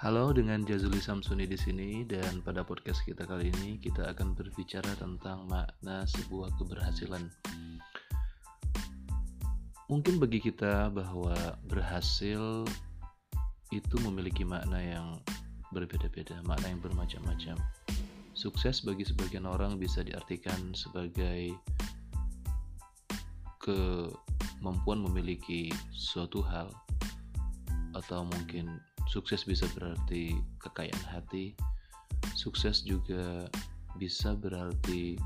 [0.00, 4.96] Halo, dengan Jazuli Samsuni di sini dan pada podcast kita kali ini kita akan berbicara
[4.96, 7.28] tentang makna sebuah keberhasilan.
[9.92, 11.36] Mungkin bagi kita bahwa
[11.68, 12.64] berhasil
[13.68, 15.20] itu memiliki makna yang
[15.68, 17.60] berbeda-beda, makna yang bermacam-macam.
[18.32, 21.52] Sukses bagi sebagian orang bisa diartikan sebagai
[23.60, 26.72] kemampuan memiliki suatu hal
[27.92, 28.80] atau mungkin
[29.10, 31.58] Sukses bisa berarti kekayaan hati,
[32.38, 33.50] sukses juga
[33.98, 35.18] bisa berarti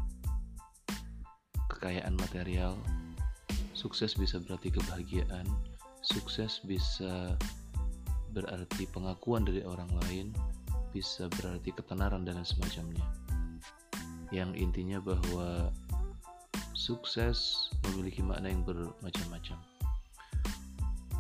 [1.68, 2.80] kekayaan material,
[3.76, 5.44] sukses bisa berarti kebahagiaan,
[6.00, 7.36] sukses bisa
[8.32, 10.32] berarti pengakuan dari orang lain,
[10.96, 13.04] bisa berarti ketenaran dan semacamnya.
[14.32, 15.68] Yang intinya bahwa
[16.72, 19.60] sukses memiliki makna yang bermacam-macam.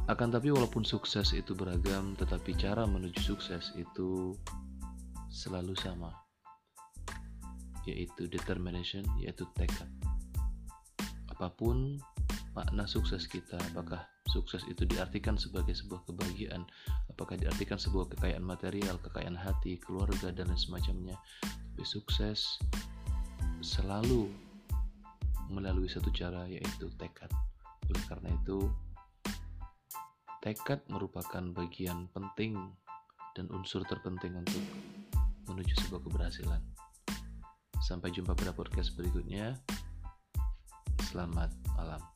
[0.04, 4.36] Akan tapi walaupun sukses itu beragam, tetapi cara menuju sukses itu
[5.32, 6.12] selalu sama,
[7.88, 9.88] yaitu determination, yaitu tekad.
[11.32, 11.96] Apa pun
[12.52, 16.68] makna sukses kita, apakah sukses itu diartikan sebagai sebuah kebahagiaan,
[17.08, 21.16] apakah diartikan sebuah kekayaan material, kekayaan hati, keluarga, dan lain semacamnya.
[21.42, 22.60] Tapi sukses
[23.64, 24.28] selalu
[25.48, 27.32] melalui satu cara, yaitu tekad.
[27.88, 28.68] Oleh karena itu,
[30.44, 32.52] Tekad merupakan bagian penting
[33.32, 34.60] dan unsur terpenting untuk
[35.48, 36.60] menuju sebuah keberhasilan.
[37.80, 39.56] Sampai jumpa pada podcast berikutnya.
[41.08, 42.13] Selamat malam.